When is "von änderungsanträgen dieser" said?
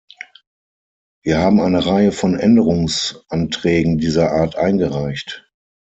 2.11-4.31